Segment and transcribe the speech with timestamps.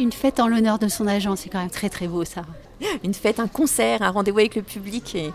[0.00, 2.42] Une fête en l'honneur de son agent, c'est quand même très très beau ça.
[3.02, 5.16] Une fête, un concert, un rendez-vous avec le public.
[5.16, 5.32] Et...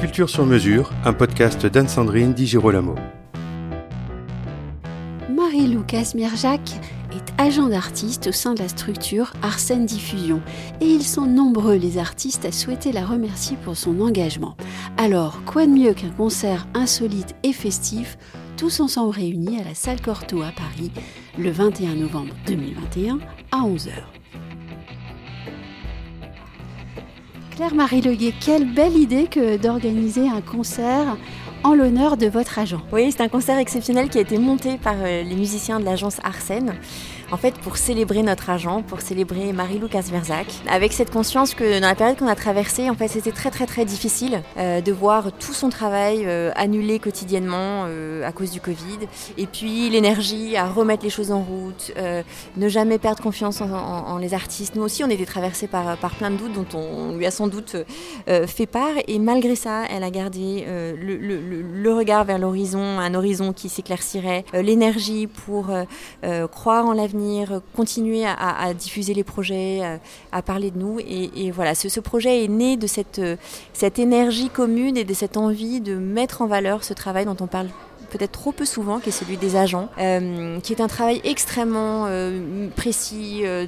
[0.00, 2.96] Culture sur mesure, un podcast d'Anne-Sandrine Di Girolamo.
[5.32, 6.72] Marie-Lou Casmirjac
[7.12, 10.42] est agent d'artiste au sein de la structure Arsène Diffusion
[10.80, 14.56] et ils sont nombreux les artistes à souhaiter la remercier pour son engagement.
[14.96, 18.18] Alors, quoi de mieux qu'un concert insolite et festif
[18.56, 20.90] tous ensemble réunis à la salle Cortot à Paris
[21.38, 23.18] le 21 novembre 2021
[23.50, 23.90] à 11h.
[27.50, 31.16] Claire-Marie Leguet, quelle belle idée que d'organiser un concert
[31.64, 32.80] en l'honneur de votre agent.
[32.92, 36.16] Oui, c'est un concert exceptionnel qui a été monté par euh, les musiciens de l'agence
[36.24, 36.74] Arsène
[37.30, 41.86] en fait pour célébrer notre agent, pour célébrer Marie-Lou Verzak, avec cette conscience que dans
[41.86, 45.32] la période qu'on a traversée, en fait, c'était très très très difficile euh, de voir
[45.32, 47.84] tout son travail euh, annulé quotidiennement
[48.22, 48.98] à cause du Covid,
[49.38, 51.92] et puis l'énergie à remettre les choses en route,
[52.56, 54.74] ne jamais perdre confiance en, les artistes.
[54.74, 57.46] Nous aussi, on était traversés par, par plein de doutes dont on, lui a sans
[57.46, 57.76] doute
[58.26, 61.40] fait part, et malgré ça, elle a gardé le, le,
[61.92, 65.70] regard vers l'horizon, un horizon qui s'éclaircirait, l'énergie pour
[66.50, 69.82] croire en l'avenir continuer à, diffuser les projets,
[70.32, 70.98] à, parler de nous.
[71.00, 75.94] Et, voilà, ce, projet est né de cette énergie commune et de cette envie de
[75.94, 77.68] mettre en valeur ce travail dont on parle
[78.12, 82.04] peut-être trop peu souvent, qui est celui des agents, euh, qui est un travail extrêmement
[82.06, 83.66] euh, précis, euh,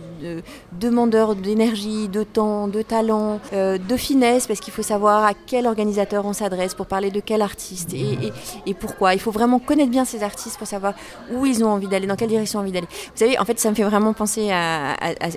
[0.72, 6.26] demandeur d'énergie, de temps, de talent, de finesse, parce qu'il faut savoir à quel organisateur
[6.26, 9.14] on s'adresse pour parler de quel artiste et, pourquoi.
[9.14, 10.94] Il faut vraiment connaître bien ces artistes pour savoir
[11.32, 12.88] où ils ont envie d'aller, dans quelle direction ils ont envie d'aller.
[12.90, 14.96] Vous savez, en fait, ça me fait vraiment penser à,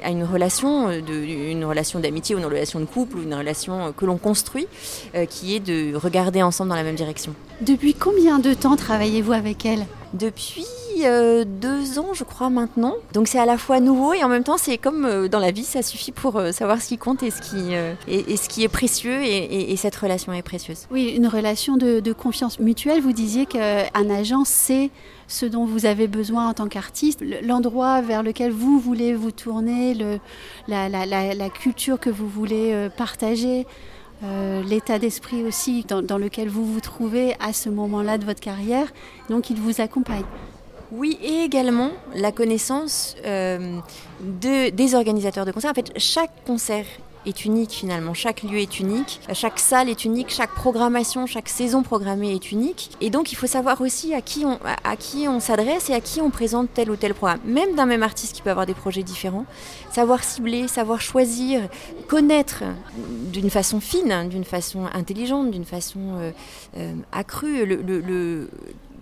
[0.09, 1.13] une relation, de,
[1.51, 4.67] une relation d'amitié ou une relation de couple ou une relation que l'on construit,
[5.29, 7.33] qui est de regarder ensemble dans la même direction.
[7.61, 10.65] Depuis combien de temps travaillez-vous avec elle Depuis
[11.05, 12.93] euh, deux ans, je crois, maintenant.
[13.13, 15.51] Donc c'est à la fois nouveau et en même temps, c'est comme euh, dans la
[15.51, 17.73] vie, ça suffit pour euh, savoir ce qui compte et ce qui,
[18.07, 19.23] et, ce qui est précieux.
[19.23, 20.87] Et, cette relation est précieuse.
[20.91, 23.01] Oui, une relation de, confiance mutuelle.
[23.01, 24.89] Vous disiez qu'un agent sait
[25.27, 29.93] ce dont vous avez besoin en tant qu'artiste, l'endroit vers lequel vous voulez vous tourner,
[29.93, 30.19] le,
[30.67, 33.67] la, la, culture que vous voulez partager.
[34.23, 38.87] Euh, l'état d'esprit aussi dans, lequel vous vous trouvez à ce moment-là de votre carrière.
[39.29, 40.23] Donc il vous accompagne.
[40.91, 43.77] Oui, et également la connaissance euh,
[44.21, 45.71] de, des organisateurs de concerts.
[45.71, 46.85] En fait, chaque concert
[47.45, 48.13] unique finalement.
[48.13, 52.91] Chaque lieu est unique, chaque salle est unique, chaque programmation, chaque saison programmée est unique.
[53.01, 54.45] Et donc il faut savoir aussi à qui
[55.27, 57.39] on, s'adresse et à qui on présente tel ou tel programme.
[57.45, 59.45] Même d'un même artiste qui peut avoir des projets différents,
[59.91, 61.67] savoir cibler, savoir choisir,
[62.07, 62.63] connaître
[63.31, 66.31] d'une façon fine, d'une façon intelligente, d'une façon euh,
[66.77, 68.47] euh, accrue le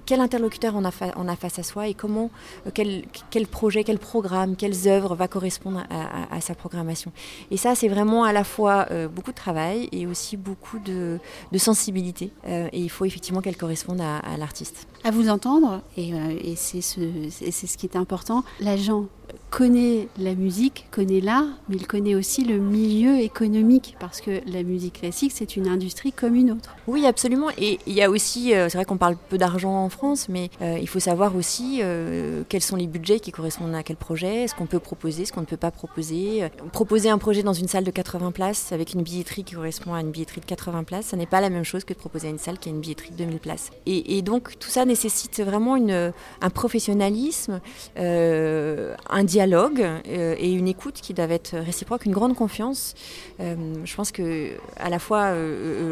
[0.06, 2.30] quel interlocuteur on a, on face à soi et comment,
[2.68, 7.12] euh, quel, projet, quel programme, quelles œuvres va correspondre à, sa programmation.
[7.52, 11.20] Et ça, c'est vraiment à la fois euh, beaucoup de travail et aussi beaucoup de,
[11.52, 12.32] de sensibilité.
[12.48, 14.88] Euh, et il faut effectivement qu'elle corresponde à, l'artiste.
[15.06, 16.10] À vous entendre, et,
[16.44, 17.00] et c'est ce,
[17.30, 19.06] ce qui est important, l'agent
[19.50, 24.64] connaît la musique, connaît l'art, mais il connaît aussi le milieu économique, parce que la
[24.64, 26.76] musique classique, c'est une industrie comme une autre.
[26.88, 27.48] Oui, absolument.
[27.58, 30.78] Et il y a aussi, c'est vrai qu'on parle peu d'argent en France, mais euh,
[30.80, 34.56] il faut savoir aussi euh, quels sont les budgets qui correspondent à quel projet, ce
[34.56, 36.44] qu'on peut proposer, ce qu'on ne peut pas proposer.
[36.44, 39.94] Euh, proposer un projet dans une salle de 80 places avec une billetterie qui correspond
[39.94, 42.30] à une billetterie de 80 places, ça n'est pas la même chose que de proposer
[42.30, 43.72] une salle qui a une billetterie de 2000 places.
[43.86, 47.60] Et, donc tout ça nécessite vraiment un professionnalisme,
[47.98, 52.94] un dialogue et une écoute qui doivent être réciproques, une grande confiance.
[53.40, 55.34] je pense que à la fois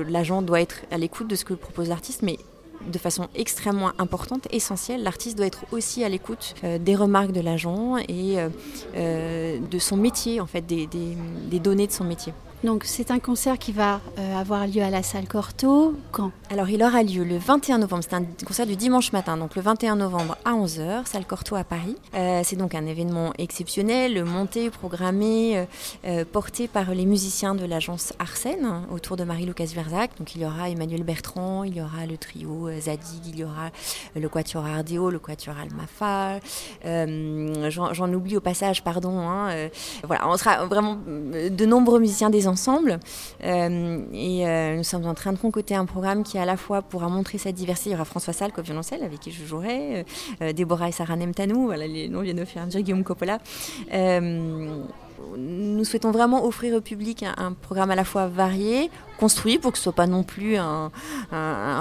[0.07, 2.37] l'agent doit être à l'écoute de ce que propose l'artiste, mais
[2.91, 5.03] de façon extrêmement importante, essentielle.
[5.03, 8.49] L'artiste doit être aussi à l'écoute euh, des remarques de l'agent et euh,
[8.95, 12.33] euh, de son métier, en fait, des données de son métier.
[12.63, 15.95] Donc c'est un concert qui va euh, avoir lieu à la salle Cortot.
[16.13, 16.31] Quand?
[16.49, 18.03] Alors il aura lieu le 21 novembre.
[18.07, 21.65] C'est un concert du dimanche matin, donc le 21 novembre à 11h, salle Cortot à
[21.65, 21.97] Paris.
[22.15, 25.67] Euh, c'est donc un événement exceptionnel, monté, programmé,
[26.05, 30.11] euh, porté par les musiciens de l'agence Arsène autour de Marie-Lucas Verzac.
[30.17, 33.71] Donc il y aura Emmanuel Bertrand, il y aura le trio Zadig, il y aura
[34.15, 36.39] le quatuor Ardeo, le quatuor Almafa.
[37.69, 39.19] J'en oublie au passage, pardon.
[39.19, 39.69] Hein,
[40.03, 42.99] voilà, on sera vraiment de nombreux musiciens des ensemble.
[43.43, 46.81] Euh, et euh, nous sommes en train de concocter un programme qui, à la fois,
[46.81, 47.89] pourra montrer cette diversité.
[47.89, 50.05] Il y aura François Salk au violoncelle, avec qui je jouerai,
[50.41, 53.39] euh, Déborah et Sarah Nemtanou, voilà, les noms viennent de faire dire Guillaume Coppola
[55.37, 58.89] nous souhaitons vraiment offrir au public un, programme à la fois varié,
[59.19, 60.91] construit pour que ce soit pas non plus un,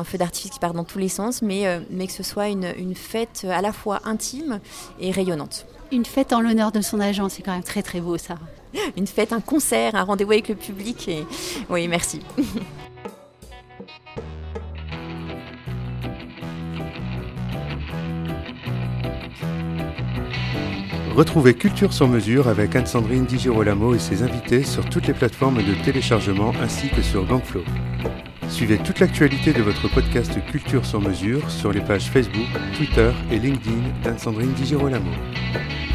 [0.04, 3.46] feu d'artifice qui part dans tous les sens, mais, euh, que ce soit une, fête
[3.50, 4.60] à la fois intime
[5.00, 5.66] et rayonnante.
[5.92, 8.36] Une fête en l'honneur de son agent, c'est quand même très très beau ça.
[8.96, 11.06] Une fête, un concert, un rendez-vous avec le public.
[11.06, 11.26] Et...
[11.68, 12.20] Oui, merci.
[21.14, 25.58] Retrouvez Culture sur mesure avec Anne-Sandrine Di Girolamo et ses invités sur toutes les plateformes
[25.58, 27.64] de téléchargement ainsi que sur Gangflow.
[28.48, 32.48] Suivez toute l'actualité de votre podcast Culture sur mesure sur les pages Facebook,
[32.78, 35.10] Twitter et LinkedIn d'Anne-Sandrine Di Girolamo.
[35.52, 35.91] Thank you.